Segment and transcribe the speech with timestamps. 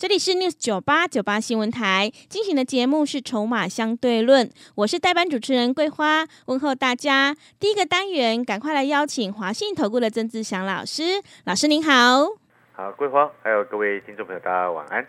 [0.00, 7.36] 这里是 News 九八九八新闻台进行的节目是《筹码相对论》，我是代班主持人桂花，问候大家。
[7.58, 12.28] 第一个单元，赶快来邀请华信投顾的曾志祥老师，老师您好。
[12.70, 15.04] 好，桂花，还有各位听众朋友，大家晚安。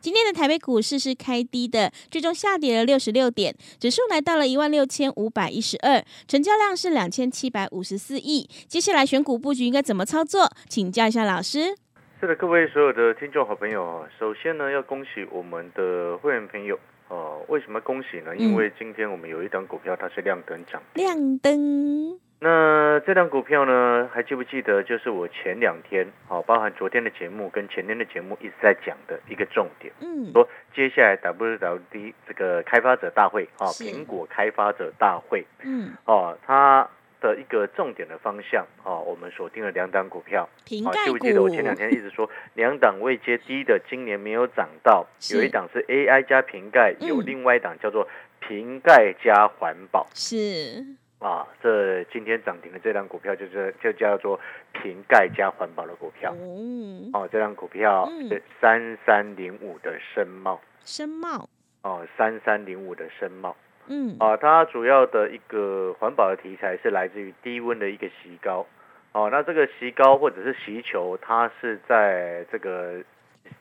[0.00, 8.50] 今天的台北股市是开低的，最终下跌了六十六点，指数来到了一万六千五百一十二，成交量是两千七百五十四亿。
[8.66, 10.50] 接下来选股布局应该怎么操作？
[10.68, 11.76] 请教一下老师。
[12.22, 17.44] 是的，各位所有的听众好朋友啊，首先呢要恭喜我们的会员朋友哦。
[17.48, 18.36] 为什么恭喜呢？
[18.36, 22.16] 因为今天我们有一档股票它是亮灯涨，亮灯。
[22.38, 24.84] 那这档股票呢，还记不记得？
[24.84, 36.88] 就是我前两天哦，包含昨天的节目跟前天的节目一直在讲的一个重点，嗯，说接下来 WWD 这个开发者大会啊，苹果开发者大会，嗯，哦，它。
[37.22, 40.48] 的一个重点的方向啊，我们锁定了两档股票。
[40.66, 45.06] 瓶盖记不记得我前两天一直说 两档未接低的，今年没有涨到。
[45.32, 48.08] 有一档是 AI 加瓶盖，有另外一档叫做
[48.40, 50.06] 瓶盖加环保。
[50.14, 50.84] 是
[51.20, 54.40] 啊，这今天涨停的这档股票就是就叫做
[54.72, 56.34] 瓶盖加环保的股票。
[56.36, 60.60] 嗯，哦，这档股票是三三零五的深茂。
[60.84, 61.48] 深茂
[61.82, 63.56] 哦，三三零五的深茂。
[63.88, 68.64] 嗯啊，它主要的一个环保的题材是来自于低温的一个锡膏，
[69.12, 73.02] 哦，那这个锡膏或者是锡球，它是在这个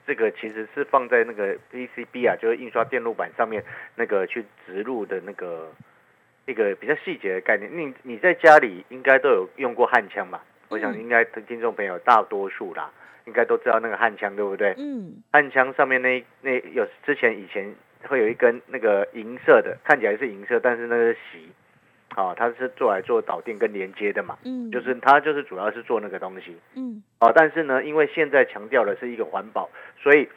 [0.05, 3.63] 这个其实是放在那个 PCB 啊，就是印刷电路板上面
[3.95, 5.71] 那个去植入的那个
[6.45, 7.69] 一个比较细节的概念。
[7.75, 10.43] 你你在家里应该都有用过焊枪吧？
[10.69, 12.91] 我想应该听众朋友大多数啦，
[13.25, 14.75] 应该都知道那个焊枪对不对？
[14.77, 17.73] 嗯，焊枪上面那那有之前以前。
[18.07, 21.49] 会有一根那个银色的，看起来是银色，但是那个席，
[22.15, 29.69] 哦，它是做来做导电跟连接的嘛，嗯，就是它就是主要是做那个东西，嗯，哦，但是呢，因为现在强调的是一个环保，
[30.01, 30.27] 所以。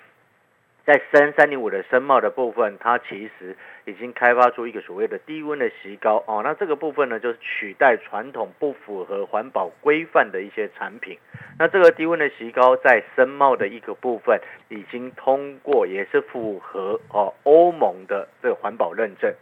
[0.86, 3.56] 在三三零五的深茂的部分，它其实
[3.86, 11.18] 已经开发出一个所谓的低温的锡膏哦，那这个部分呢，就是取代传统不符合环保规范的一些产品。
[11.58, 19.32] 那这个低温的锡膏在深茂的一个部分已经通过，也是符合哦欧盟的这个环保认证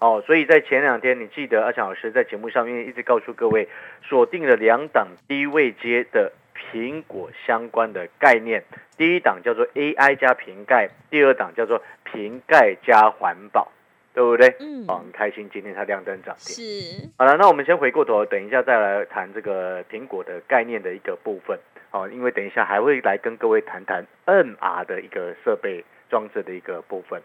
[0.00, 3.68] 哦，所以在前两天，你记得阿强老师在节目上面一直告诉各位，
[4.02, 6.32] 锁定了两档低位阶的。
[6.70, 8.62] 苹果相关的概念，
[8.96, 13.72] 第一档叫做 AI 加瓶盖，第二档叫做瓶盖加环保，
[14.14, 14.54] 对不对？
[14.60, 16.54] 嗯，哦，很开心，今天它亮灯涨停。
[16.54, 21.58] 是，好了，那我们先回过头，等一下再来谈这个苹果的概念的一个部分。
[21.90, 27.20] 哦，因为等一下还会来跟各位谈谈 NR 的一个设备装置的一个部分。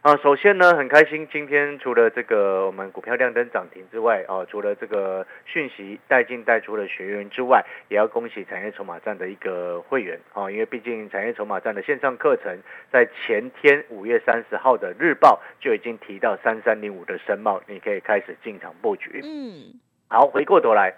[0.00, 12.56] 啊，首先呢，很开心，今天除了这个我们股票亮灯涨停之外，哦，除了这个讯息带进带出的学员之外，也要恭喜产业筹码站的一个会员，哦，因为毕竟产业筹码站的线上课程
[12.92, 19.20] 在前天五月三十号的日报就已经提到三三零五的申茂，你可以开始进场布局。
[19.24, 20.94] 嗯，好，回过头来，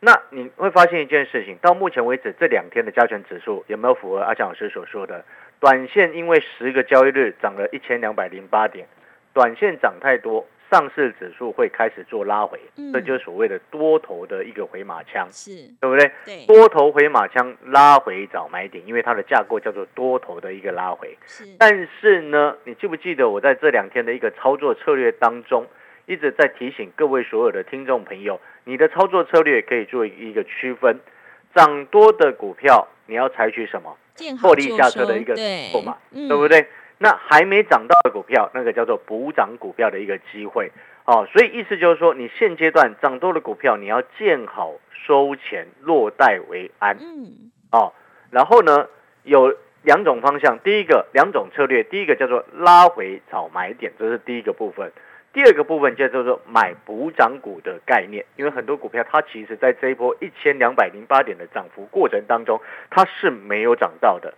[0.00, 5.24] 那你会发现一件事情，到目前为止这两天的加权指数有没有符合阿强老师所说的？
[5.62, 8.84] 短线因为十个交易日涨了一千两百零八点，
[9.32, 12.58] 短线涨太多，上市指数会开始做拉回，
[12.92, 16.10] 这就是所谓的多头的一个回马枪，是对不对？
[16.24, 21.16] 对，多头回马枪拉回找买点，因为它的架构叫做多头的一个拉回。
[21.26, 25.64] 是，但是呢，你记不记得我在这两天的一个操作策略当中，
[26.06, 30.98] 一直在提醒各位所有的听众朋友，你的操作策略可以做一个区分，
[31.54, 33.96] 涨多的股票你要采取什么？
[34.40, 35.34] 获利下车的一个
[35.70, 36.66] 筹码，对不对？
[36.98, 40.70] 那还没涨到的股票，那个叫做补涨股票的一个机会
[41.04, 41.26] 哦。
[41.32, 44.74] 所以意思就是说，你现阶段涨多的股票，你要见好
[45.06, 46.96] 收钱，落袋为安。
[47.00, 47.92] 嗯，哦，
[48.30, 48.86] 然后呢，
[49.24, 54.92] 有两种方向，第一个两种策略，第一个叫做拉回找买点，这是第一个部分。
[55.32, 64.34] 第二个部分叫做买补涨股的概念，因为很多股票它其实在这一波一千两百零八点的涨幅过程当中，它是没有涨到的。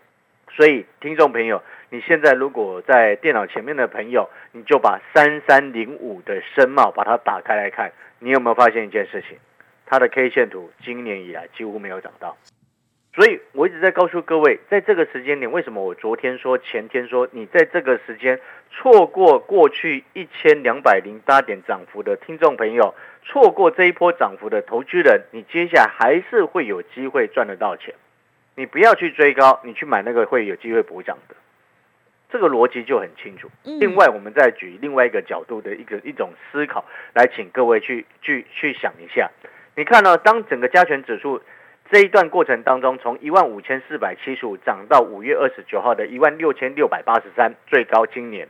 [0.50, 1.60] 所以，听众朋友，
[1.90, 9.36] 你现在如果在电脑前面的朋友，你就把三三零五的深茂把它打开来看，你有没有发现一件事情？
[9.86, 12.36] 它的 K 线图今年以来几乎没有涨到。
[13.14, 18.40] 所以我一直在告诉各位，在这个时间点，为什么我昨天说、前天说，你在这个时间
[18.72, 27.94] 错过过去一千两百零八点涨幅的听众朋友，错过这一波涨幅的投资人，你接下来还是会有机会赚得到钱。
[28.56, 31.36] 你不要去追高，你去买那个会有机会补涨的。
[32.30, 33.48] 这个逻辑就很清楚。
[33.62, 39.30] 另外，我们再举另外一个角度的一个一种思考，来请各位去去去想一下。
[39.76, 41.40] 你看到，当整个加权指数
[41.94, 48.48] 这一段过程当中，从一万五千四百七十五涨到五月二十九号的一万六千六百八十三，最高今年，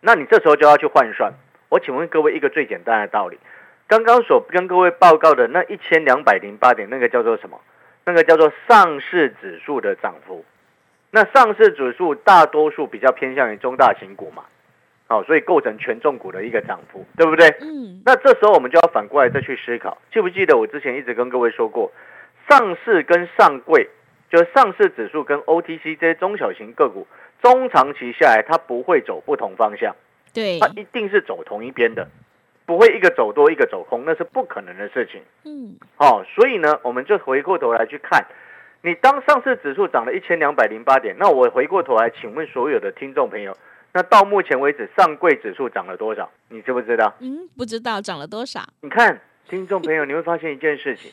[0.00, 1.30] 那你这时候就要去换算。
[1.68, 3.38] 我请问各位一个最简单的道理：
[3.86, 7.60] 刚刚所跟各位报告的那一千两百零八点，那个叫做什么？
[8.06, 10.42] 那个叫做上市指数的涨幅。
[11.10, 14.44] 那上市指数大多数比较偏向于中大型股嘛，
[15.06, 17.46] 好，所以构成权重股的一个涨幅，对不对？
[17.60, 18.00] 嗯。
[18.06, 21.92] 那这时候我们就要反过来再去思考，记不记得我之前一直跟各位说过，
[22.50, 23.88] 上市跟上柜，
[24.28, 27.06] 就是上市指数跟 OTC 这些中小型个股，
[27.40, 29.94] 中长期下来它不会走不同方向，
[30.34, 32.08] 对，它一定是走同一边的，
[32.66, 35.22] 不会一个走多一个走空，那是不可能的事情。
[35.44, 35.76] 嗯。
[35.96, 38.26] 好，所以呢，我们就回过头来去看。
[38.82, 43.56] 你当上市指数涨了一千两百零八点，那我回过头来请问所有的听众朋友，
[43.92, 46.30] 那到目前为止上柜指数涨了多少？
[46.48, 47.14] 你知不知道？
[47.20, 48.60] 嗯，不知道涨了多少。
[48.80, 51.12] 你看，听众朋友，你会发现一件事情，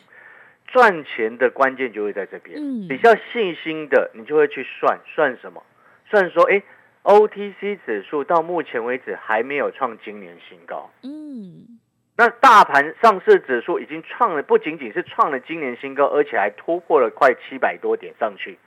[0.67, 2.57] 赚钱的关键就会在这边。
[2.59, 5.63] 嗯，比较信心的，你就会去算算什么？
[6.09, 6.61] 算说，哎
[7.03, 10.89] ，OTC 指数到目前为止还没有创今年新高。
[11.03, 11.79] 嗯。
[12.19, 18.57] 那大盘上市指数已经创了，不仅仅是创了今年新高，而且还突破了快七百多点上去，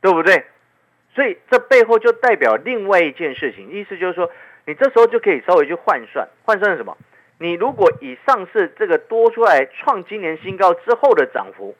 [0.00, 0.44] 对不对？
[1.14, 4.30] 所以这背后就代表另外一件事情，意思就是说，
[4.66, 6.96] 你这时候就可以稍微去换算，换算什么？
[7.44, 11.76] 你如果以上市这个多出来创今年新高之后的涨幅，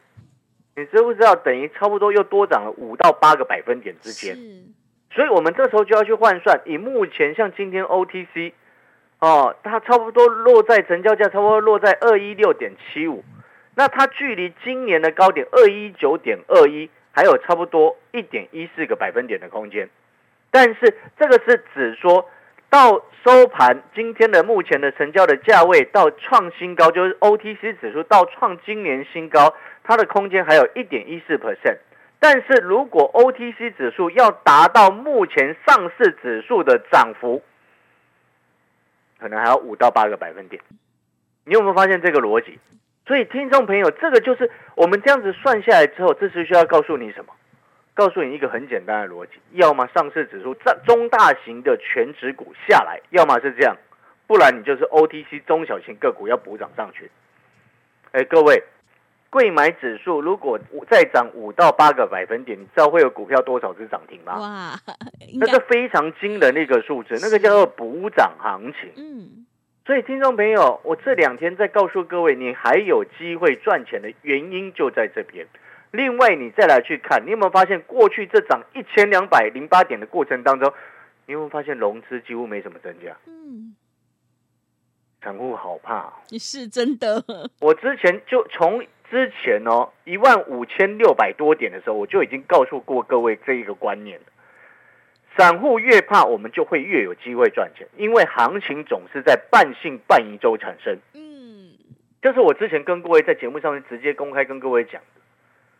[0.76, 4.36] 你知不知道等于差不多又多涨了五到八个百分点之间？
[5.10, 8.52] 所以我们这时候就要去换算，以目前像今天 OTC。
[9.20, 13.24] 哦，它差不多落在成交价差不多落在二一六点七五，
[13.74, 19.88] 那它距离今年的高点二一九点二一还有差不多一点一四个百分点的空间，
[20.50, 22.28] 但是这个是指说
[22.74, 29.54] 到收盘今天的目前的成交的价位到创新高，就是 OTC 指数到创今年新高，
[29.84, 31.76] 它的空间还有一点一四 percent，
[32.18, 37.44] 但是如果 OTC 指数要达到目前上市指数的涨幅。
[39.20, 40.60] 可能还要五到八个百分点，
[41.44, 42.58] 你有没有发现这个逻辑？
[43.06, 47.32] 所以听众朋友，这个就是我们这样子算下来之后，这是需要告诉你什么？
[47.94, 53.76] 告诉你一个很简单的逻辑：要么上市指数在中大型的全指股下来，要么是这样，
[54.26, 57.10] 不然你就是 OTC 中小型个股要补涨上去。
[58.12, 58.62] 哎，各位。
[59.30, 64.38] 贵买指数如果再涨五到八个百分点，你知道会有股票多少只涨停吗？
[64.38, 64.78] 哇，
[65.40, 68.92] 那是非常惊人的一个数字，那个叫做补涨行情。
[68.96, 69.44] 嗯，
[69.84, 75.44] 所以听众朋友，我这两天在告诉各位，你还有机会赚钱的原因就在这边。
[75.94, 80.72] 另外，你再来去看，你有没有发现过去这涨一千两百零八点的过程当中，
[81.26, 83.16] 你有没有发现融资几乎没什么增加？
[83.26, 83.74] 嗯，
[85.22, 87.24] 散户好怕，你是真的。
[87.60, 88.84] 我之前就从。
[89.10, 94.24] 之前哦，一万五千六百多点的时候，我就已经告诉过各位这一个观念了。
[95.36, 100.98] 散户越怕，我们就会越有机会赚钱，因为行情总是在半信半疑中产生。
[101.12, 101.74] 嗯，
[102.22, 105.20] 这是我之前跟各位在节目上面直接公开跟各位讲的。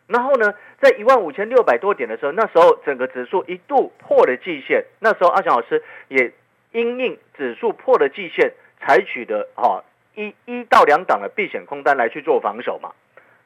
[0.07, 6.31] 然后呢，在一万五千六百多点的时候，那时候整个指数一度破了季线，那时候阿翔老师也
[6.71, 9.83] 因应指数破了季线，采取的哈
[10.13, 12.91] 一一到两档的避险空单来去做防守嘛。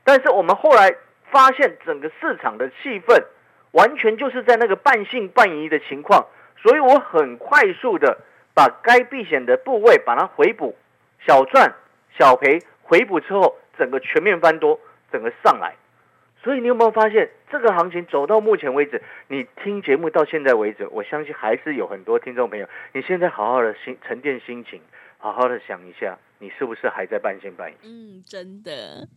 [0.03, 0.95] 但是我们后来
[1.31, 3.23] 发现，整个市场的气氛
[3.71, 8.17] 完全就是在那个半信半疑的情况，所以我很快速的
[8.53, 10.75] 把该避险的部位把它回补，
[11.25, 11.73] 小赚
[12.17, 14.79] 小赔回补之后，整个全面翻多，
[15.11, 15.75] 整个上来。
[16.43, 24.81] 所以你有没有发现，这个行情走到目前为止，你听节目到现在为止，我相信还是有很多听众朋友，你现在好好的心沉淀心情，
[25.17, 27.75] 好好的想一下，你是不是还在半信半疑？
[27.83, 29.07] 嗯，真的。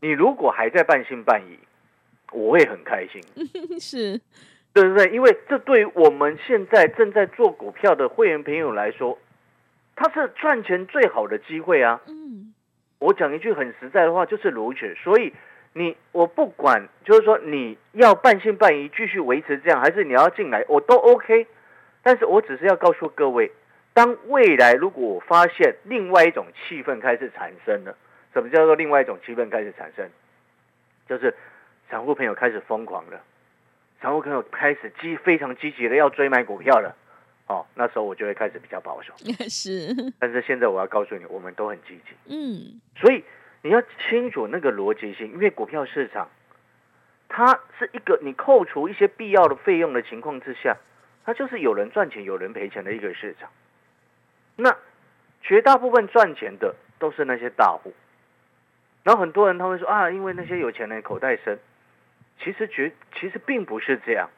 [0.00, 1.58] 你如果还在半信半疑，
[2.32, 3.22] 我会很开心，
[3.80, 4.20] 是，
[4.74, 5.14] 对对对？
[5.14, 9.18] 因为这对于我们现在正在做股票的会员朋友来说，
[9.96, 12.02] 它是赚钱最好的机会啊。
[12.06, 12.52] 嗯，
[12.98, 14.94] 我讲一句很实在的话，就是如此。
[14.96, 15.32] 所以
[15.74, 21.46] 你我不管，就是说你要半信半疑继续维持这样，还是你要进来，我都 OK。
[22.02, 23.50] 但是我只是要告诉各位，
[23.92, 27.96] 当未来如果我发现另外一种气氛开始产生了。
[28.32, 30.08] 什么叫做另外一种气氛开始产生？
[31.08, 31.32] 就是
[31.88, 33.20] 散户朋友开始疯狂了，
[34.00, 36.96] 散户朋友开始积非常积极的要追买股票了。
[37.46, 39.12] 哦，那时候我就会开始比较保守。
[39.48, 42.16] 是，但是现在我要告诉你，我们都很积极。
[42.26, 43.22] 嗯，所以
[43.64, 46.28] 你要清楚那个逻辑性，因为股票市场
[47.30, 50.76] 它是一个你扣除一些必要的费用的情况之下，
[51.24, 53.48] 它就是有人赚钱有人赔钱的一个市场。
[54.56, 54.76] 那
[55.40, 57.94] 绝大部分赚钱的都是那些大户。
[59.02, 61.58] 然后很多人他会说啊，因为那些有钱人口袋深，
[62.38, 64.28] 其实绝其实并不是这样，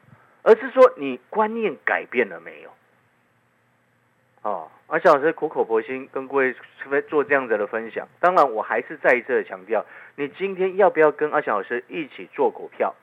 [0.44, 2.70] 而是说你观念改变了没有？
[4.42, 6.54] 哦，阿小老师苦口婆心跟各位
[7.08, 8.06] 做这样子的分享。
[8.20, 12.94] 当然，我还是再一次的强调，你今天要不要跟阿翔老师一起做股票？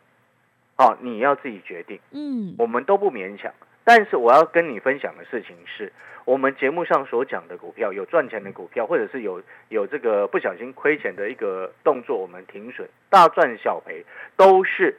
[0.77, 1.99] 哦，你要自己决定。
[2.11, 3.53] 嗯，我们都不勉强。
[3.83, 5.91] 但是我要跟你分享的事情是，
[6.23, 14.05] 我们节目上所讲的股票，有赚钱的股票，或者是有有这个不小心亏钱的一个动作，我们停损，大赚小赔，
[14.37, 14.97] 都是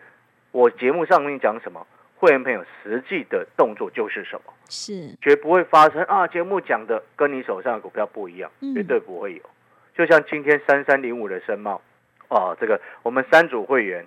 [0.52, 1.86] 我节目上面讲什么。
[2.16, 4.52] 会员朋友实际的动作就是什么？
[4.68, 6.26] 是绝不会发生啊！
[6.26, 9.42] 节目讲的跟你手上的股票不一样，绝对不会有。
[9.96, 11.80] 就像今天三三零五的申茂，
[12.28, 14.06] 哦，这个我们三组会员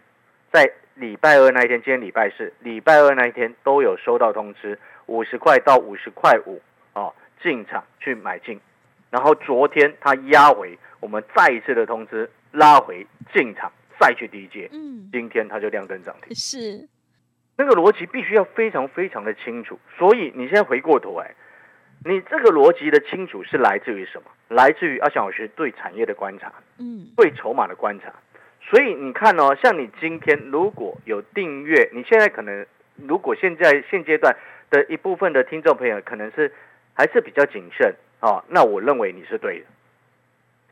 [0.51, 6.59] 在礼拜二那一天，今天礼拜四，礼拜二那一天都有收到通知，五十块到五十块五
[6.93, 8.59] 哦，进场去买进。
[9.11, 14.67] 然后昨天他压回，我们再一次的通知拉回进场，再去低接。
[14.73, 16.35] 嗯，今天他就亮灯涨停。
[16.35, 16.89] 是。
[17.57, 21.33] 那个逻辑必须要非常非常的清楚，所以你现在回过头来，
[22.05, 24.29] 你这个逻辑的清楚是来自于什么？
[24.47, 28.13] 来自于阿翔老师对产业的观察，嗯，对筹码的观察。
[28.61, 34.35] 所以你看哦，像你今天如果有订阅，你现在可能如果现在现阶段
[34.69, 36.53] 的一部分的听众朋友可能是
[36.93, 39.65] 还是比较谨慎哦，那我认为你是对的，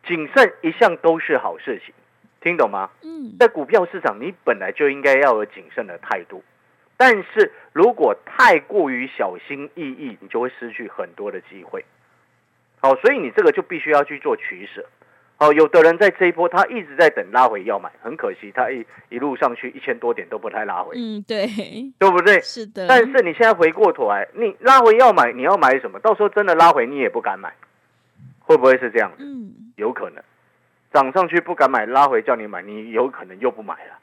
[0.07, 1.93] 谨慎一向都是好事情，
[2.41, 2.91] 听懂吗？
[3.01, 6.43] 嗯，在股票市场，你本来就应该要有谨慎的态度。
[6.97, 11.83] 但是如果太过于小心翼翼，你就会失去很多的机会。
[12.79, 14.85] 好，所以你这个就必须要去做取舍。
[15.37, 20.95] 好，有的人在这一波，他一直在等拉回要买，很可惜，他一一路上去一千多点都不太拉回。
[20.97, 21.45] 嗯，对，
[21.99, 22.39] 对不对？
[22.39, 22.87] 是的。
[22.87, 25.99] 但是你现在回过头来，你拉回要买，你要买什么？
[25.99, 27.53] 到时候真的拉回，你也不敢买，
[28.39, 29.11] 会不会是这样？
[29.17, 30.23] 嗯，有可能。
[30.93, 33.99] 涨上去不敢买，拉回叫你买，你有可能又不买了。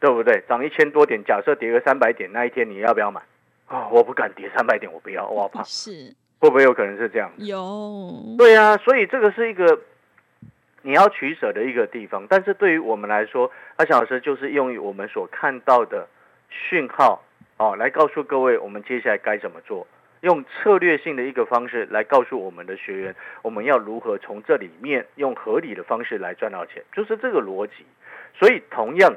[0.00, 0.42] 对不对？
[0.48, 3.20] 涨一千多点，假设跌个三百点，那一天你要不要买？
[3.66, 5.62] 啊，我不敢跌三百点，我不要，我怕。
[5.68, 7.30] 是会不会有可能是这样？
[7.36, 8.36] 有。
[8.38, 9.80] 对啊，所以这个是一个
[10.82, 12.26] 你要取舍的一个地方。
[12.30, 16.08] 但是对于我们来说，阿小老师就是用于我们所看到的
[16.48, 17.22] 讯号
[17.56, 19.86] 哦，来告诉各位我们接下来该怎么做，
[20.20, 27.84] 用策略性的一个方式来告诉我们的学员，我们要如何从这里面用合理的方式来赚到钱，就是这个逻辑。
[28.38, 29.14] 所以同样。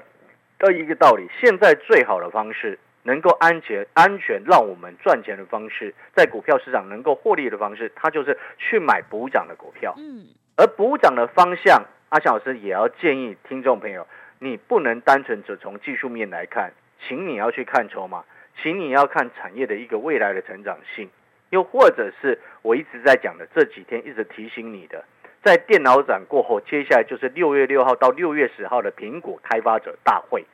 [0.67, 9.95] 的一个道理，现在最好的方式，能够安全、安全让我们赚钱的方式，在股票市场能够获利的方式，它就是去买补涨的股票。
[9.97, 14.07] 嗯，而补涨的方向，阿强老师也要建议听众朋友，
[14.39, 16.71] 你不能单纯只从技术面来看，
[17.07, 18.23] 请你要去看筹码，
[18.61, 21.09] 请你要看产业的一个未来的成长性，
[21.49, 25.03] 又或者是我一直在讲的这几天一直提醒你的。
[25.43, 30.45] 在电脑展过后，接下来就是六月六号到六月十号的苹果开发者大会，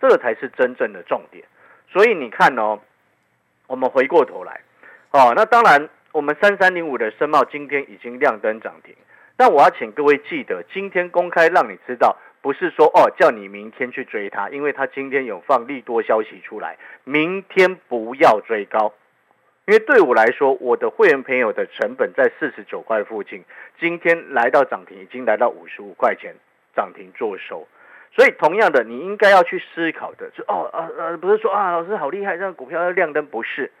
[0.00, 1.44] 这才是真正的重点。
[1.90, 2.78] 所以你看哦，
[3.66, 4.60] 我们回过头来，
[5.10, 8.94] 哦，那当然，我们三三零五的申茂今天已经亮灯涨停，
[9.36, 18.92] 但我要请各位记得，今天公开让你知道，不是说哦叫你明天去追它，因为它今天有放利多消息出来，明天不要追高。
[19.66, 23.44] 因为对我来说，我的会员朋友的成本在四十九块附近，
[23.80, 26.36] 今天来到涨停，已经来到五十五块钱
[26.76, 27.66] 涨停做收。
[28.12, 33.72] 所以同样的，你应该要去思考的，是哦呃呃，不是说啊，老师好厉害，让股票要亮灯，不是。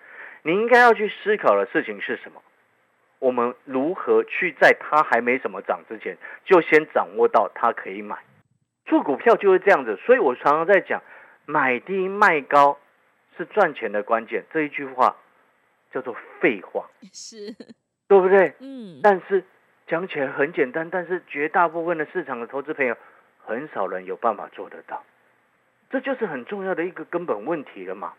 [0.42, 2.42] 你应该要去思考的事情是什么？
[3.20, 8.16] 我们如何去在它还没什么涨之前，就先掌握到它可以买。
[8.86, 11.00] 做股票就是这样子，所以我常常在讲，
[11.44, 12.76] 买低卖高
[13.38, 14.44] 是赚钱的关键。
[14.52, 15.14] 这一句话。
[15.96, 17.56] 叫做废话， 是，
[18.06, 18.52] 对不对？
[18.58, 19.00] 嗯。
[19.02, 19.42] 但是
[19.86, 22.94] 讲起来很简单，但是绝大部分的市场的投资朋友，
[23.42, 25.02] 很少人有办法做得到，
[25.88, 28.12] 这就是很重要的一个根本问题了嘛。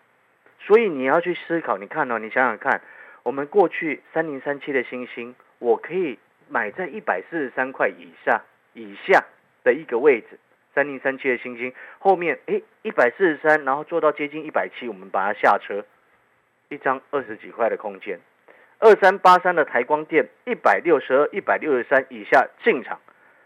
[0.60, 2.81] 所以你要去思考，你看哦，你想想看，
[3.22, 6.17] 我们过去三零三七的星星，我可以
[6.50, 8.41] 买在一百四十三块以下
[8.74, 9.24] 以下
[9.63, 10.39] 的一个位置，
[10.74, 15.86] 三零三七的星星后面，哎，一百四十三，然后做到接近一百七，我们把它下车。
[16.69, 18.19] 一张二十几块的空间，
[18.79, 23.00] 二三八三的台光电一百六十二、一百六十三以下进场，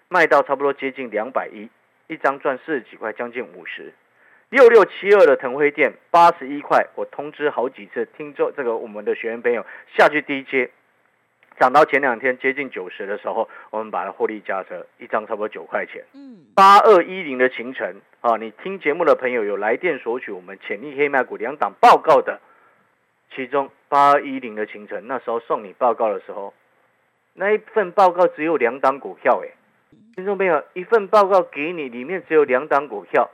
[0.09, 1.69] 卖到差不多接近两百一，
[2.07, 3.93] 一张赚四十几块，将近五十。
[4.49, 10.69] 六六七二的腾辉店八十一块，我通知好几次听众，这个我们的学员朋友下去低接，
[11.57, 16.03] 涨到前两天接近九十的时候，我们把它获利加车，一张差不多九块钱。
[16.13, 22.41] 嗯，八二一零的行程啊，你听节目的朋友有来电索取我们潜力黑马股两档报告的，
[23.33, 26.53] 其中八二一零的行程那时候送你报告的时候，
[27.33, 29.50] 那一份报告只有两档股票，哎。
[30.15, 33.29] 听众朋友，一份报告给你，里面只有两档股票，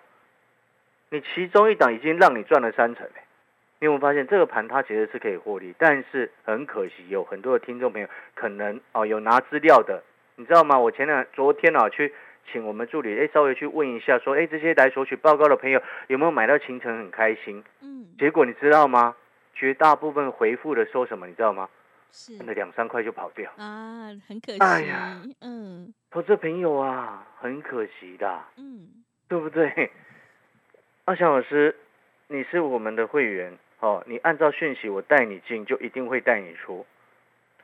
[1.10, 3.22] 你其中一档已经让你赚了三成嘞。
[3.80, 10.04] 你有没有发现这个盘它其实是可以获利，但是很可惜，有很多的听众朋友可能哦有拿资料的，
[10.36, 10.77] 你知道吗？
[10.77, 12.13] 我前两昨天啊去
[12.51, 19.16] 请我们助理，哎稍微去问一下，说哎这些来索取报告的朋友有没有买到行程很开心，嗯，结果你知道吗？
[19.58, 21.68] 绝大部分回复的说什么，你知道吗？
[22.12, 24.60] 是那两三块就跑掉啊，很可惜。
[24.60, 28.88] 哎呀，嗯，投资朋友啊，很可惜的，嗯，
[29.28, 29.92] 对不对？
[31.06, 31.76] 阿翔老师，
[32.28, 36.86] 你是我们的会员哦，你按照讯息我带你进，就一定会带你出。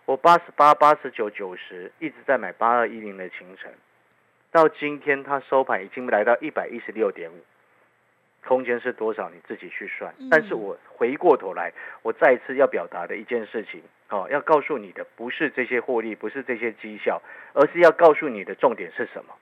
[0.05, 3.71] 我八十八、八十九、九十一直在买八二一零的行程，
[4.51, 7.35] 到今天它收盘已经来到一百一十六点五。
[8.47, 9.29] 空间是多少？
[9.29, 10.13] 你自己去算。
[10.29, 11.71] 但是我回过头来，
[12.01, 17.21] 我再一次要表达的一件事情，哦，要告诉你的不是这些获利，不是这些绩效，
[17.53, 19.33] 而是要告诉你的重点是什么？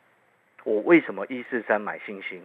[0.64, 2.42] 我为什么一四三买星星？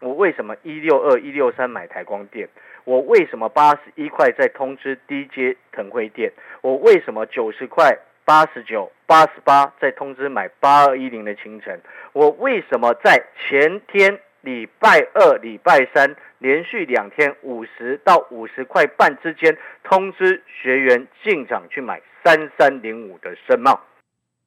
[0.00, 2.48] 我为什么一六二一六三买台光电？
[2.84, 6.32] 我为什么八十一块在通知低阶腾辉电？
[6.62, 11.80] 我为什么九十块八十九八十八在通知买八二一零的清晨？
[12.12, 14.18] 我为什么在前天？
[14.42, 23.80] 礼拜二、礼拜三连续两天五十到五十块半之间，通知学员进场去买三三零五的深茂。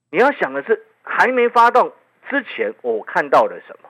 [0.10, 1.94] 你要想的是，还没发动
[2.30, 3.90] 之前，我看到了什么？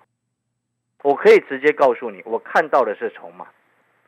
[1.04, 3.48] 我可以直接告诉你，我看到的是筹码，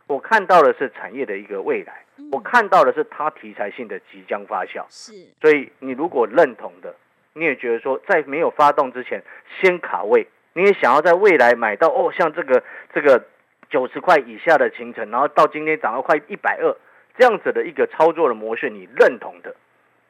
[0.08, 4.86] 我看到的是产业的一个未来，我看到的是它题材性的即将发酵。
[4.90, 6.96] 是，所以你如果认同的，
[7.34, 9.24] 你也觉得说，在没有发动之前，
[9.60, 10.28] 先卡位。
[10.56, 13.26] 你也想要在未来买到哦，像这个这个
[13.70, 16.74] 九十块以下的行程，然后到今天涨到快一百二
[17.18, 19.54] 这样子的一个操作的模式，你认同的？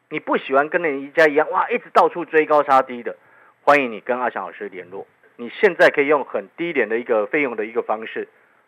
[0.09, 3.15] 你不喜欢跟人一家一样哇，一直到处追高杀低的？
[3.63, 5.07] 欢迎你跟阿翔老师联络。
[5.35, 8.27] 你现在可以用很低廉的一个费用的一个方式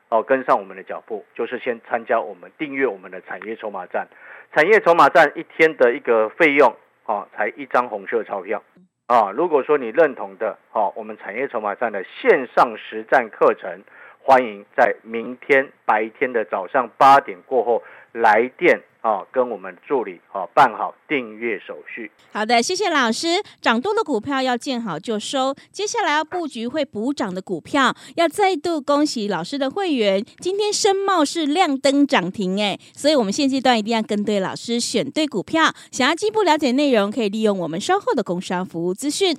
[0.09, 4.07] 哦，跟上我们的脚步，就是先参加我们订阅我们的产业筹码站。
[4.55, 8.63] 产业筹码站一天的一个费用哦，才一张红色钞票。
[9.07, 13.81] 啊，如果说你认同的，好，我们产业筹码站的线上实战课程，
[14.27, 18.83] 欢迎在明天白天的早上八点过后来电。
[19.01, 22.11] 啊，跟我们助理啊办好订阅手续。
[22.33, 23.41] 好的，谢谢老师。
[23.61, 30.21] 涨多的股票要见好就收，接下来要布局会补涨的股票，要再度恭喜老师的会员。
[30.39, 35.73] 今天深茂是亮灯涨停哎，所以我们现阶段一定要跟对老师，选对股票。
[35.89, 39.37] 想要进一步了解内容，可以利用我们稍后的工商服务资讯。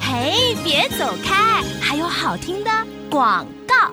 [0.00, 2.70] 嘿，别走开，还有好听的
[3.10, 3.92] 广告。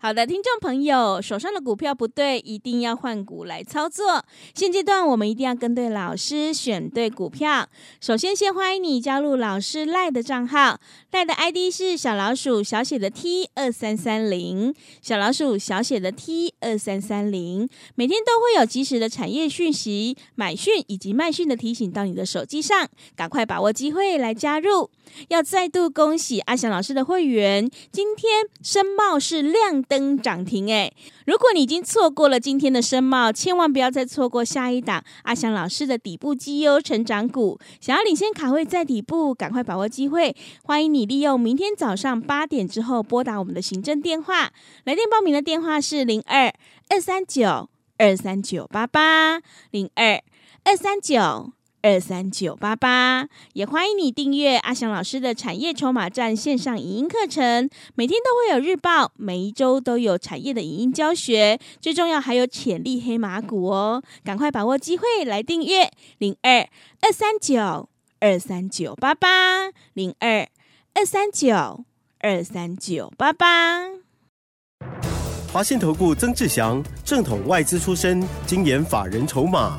[0.00, 4.24] 好的，听众朋友，手上的股票不对，一定要换股来操作。
[4.54, 7.68] 现阶段我们一定要跟对老师，选对股票。
[8.00, 10.78] 首先，先欢迎你加入老师赖的账号，
[11.10, 17.68] 赖的 ID 是小老鼠小写的 T 二三三零，小老鼠小写的 T 二三三零。
[17.96, 24.90] 每天都会有及时的产业讯息、买讯以及卖讯的提醒到你的手机上，赶快把握机会来加入。
[25.26, 30.92] 要再度恭喜阿翔老师的会员，今天申茂是亮灯涨停哎！
[31.24, 37.58] 如果你已经错过了今天的申茂，千万不要再错过下一档阿翔老师的底部绩优成长股。
[37.80, 40.36] 想要领先卡位在底部，赶快把握机会！
[40.62, 44.52] 欢迎你利用明天早上八点之后拨打我们的行政电话，
[44.84, 46.52] 来电报名的电话是零二
[46.90, 50.22] 二三九二三九八八零二
[50.64, 51.52] 二三九。
[51.80, 64.02] 二三九八八，也欢迎你订阅阿翔老师的产业筹码站线上影音课程，每天都会有日报，每一周都有产业的影音教学，最重要还有潜力黑马股哦！
[64.24, 66.68] 赶快把握机会来订阅零二
[67.00, 67.88] 二三九
[68.18, 70.48] 二三九八八零二
[70.94, 71.84] 二三九
[72.18, 73.84] 二三九八八。
[75.52, 79.78] 华信投顾曾志祥，正统外资出身，精研法人筹码。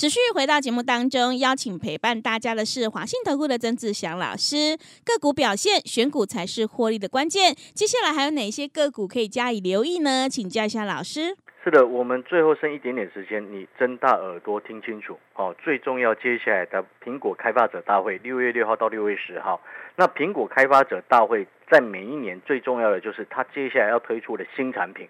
[0.00, 4.74] 持续回到节目当中，邀请陪伴大家的是华信投顾的曾志祥老师。
[5.04, 7.54] 个股表现，选股才是获利的关键。
[7.74, 10.26] 接下来还有哪些个股可以加以留意呢？
[10.26, 11.36] 请教一下老师。
[11.62, 15.54] 是的，我们最后剩一点点时间，你睁大耳朵听清楚哦。
[15.62, 19.60] 最重要，接下来的苹果开发者大会，六月六号到六月十号。
[19.96, 25.06] 那苹果开发者大会在每一年最重要的就是它接下来要推出的新产品。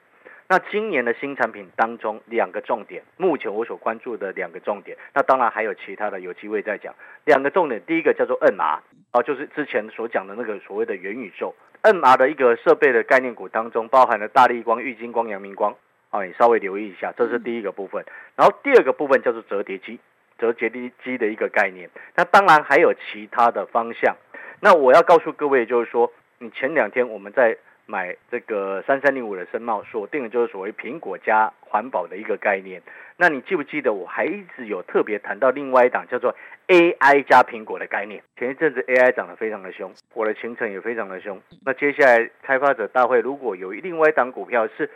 [0.50, 6.92] 那今年的新产品当中，两个重点，目前我所关注的两个重点，那当然还有其他的，有机会再讲。
[7.24, 8.80] 两个重点，第一个叫做 NR，
[9.12, 15.72] 啊，就是之前所讲的那个所谓的元宇宙 NR 的一个设备的概念股当中，包含了大力光、玉金光、阳明光，
[16.10, 18.04] 啊，你稍微留意一下，这是第一个部分。
[18.34, 20.00] 然后第二个部分叫做折叠机，
[20.36, 20.68] 折叠
[21.04, 21.88] 机的一个概念。
[22.16, 24.16] 那当然还有其他的方向。
[24.58, 27.56] 那我要告诉各位，就是说，你前两天我们在。
[27.90, 32.80] 买这个三三零五的申茂，锁定的就是所谓苹果加环保的一个概念。
[33.16, 36.34] 那你记不记得我还一直有特别谈到另外一档叫做
[36.68, 38.22] AI 加苹果的概念？
[38.38, 41.38] 前一阵子 AI 涨得非常的凶，我的行程也非常的凶。
[41.66, 44.88] 那接下来开发者大会如果有另外一档股票是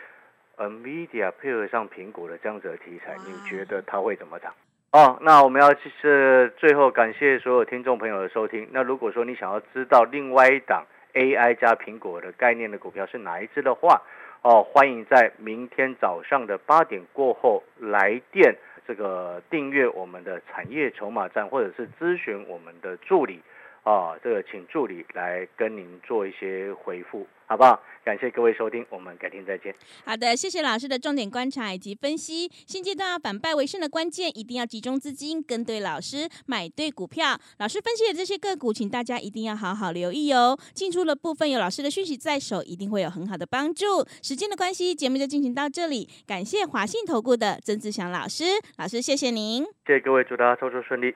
[0.57, 4.55] NVIDIA 配合上苹果的这样子的题材，你觉得它会怎么涨？
[4.93, 8.69] 哦，那我们要是最后感谢所有听众朋友的收听。
[8.71, 14.03] 那如果说你想要知道另外一档，AI 加苹果的概念的股票是哪一只的话，
[14.43, 18.55] 哦，欢迎在明天早上的八点过后来电，
[18.87, 23.41] 这个订阅我们的产业筹码站，或者是咨询我们的助理。
[23.85, 27.81] 啊，这个请助理来跟您做一些回复，好不好？
[28.05, 29.75] 感谢各位收听，我们改天再见。
[30.05, 32.51] 好的，谢谢老师的重点观察以及分析。
[32.67, 37.39] 现阶段要反败为胜的关键，一定要集中资金，跟对老师，买对股票。
[37.59, 40.59] 老师分析的这些个股，请大家一定要好好留意哦。
[40.75, 44.05] 进出的部分有老师的讯息在手，一定会有很好的帮助。
[44.23, 46.07] 时间的关系，节目就进行到这里。
[46.27, 48.45] 感谢华信投顾的曾志祥老师，
[48.77, 49.65] 老师谢谢您。
[49.87, 51.15] 谢谢各位，祝大家操作顺利。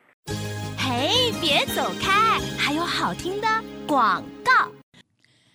[0.78, 2.40] 嘿，别走开！
[2.58, 3.46] 还有好听的
[3.86, 4.77] 广告。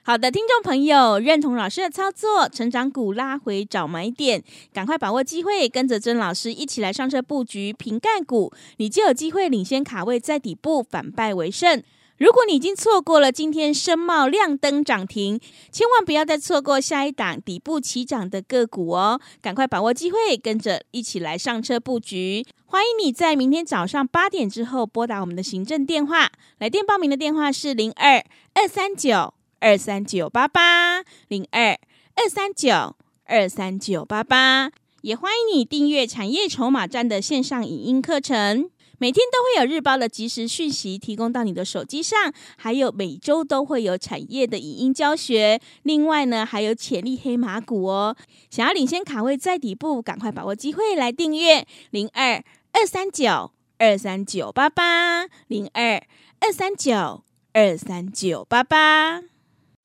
[0.05, 11.81] 好的，听众朋友，认同老师的操作，成长股拉回找买点，赶快把握机会，跟着曾老师一起来上车布局瓶盖股，你就有机会领先卡位，在底部反败为胜。
[12.17, 15.39] 如果你已经错过了今天深茂亮灯涨停，
[15.71, 19.21] 千万不要再错过下一档底部起涨的个股哦！
[19.41, 22.45] 赶快把握机会，跟着一起来上车布局。
[22.65, 28.21] 欢迎你在明天早上八点之后拨打我们的行政电话，来电报名的电话是零二
[28.53, 31.79] 二三九二三九八八零二
[32.15, 34.69] 二三九二三九八八。
[35.03, 38.69] 也欢迎你订阅产业筹码站的线上影音课程。
[38.97, 45.61] 每天都会有日报的即时讯息提供到你的手机上，还有每周都会有产业的影音教学。
[45.83, 48.17] 另外呢，还有潜力黑马股哦。
[48.49, 56.03] 想要领先卡位在底部，赶快把握机会来订阅零二二三九二三九八八零二
[56.41, 57.23] 二三九
[57.53, 59.32] 二三九八八。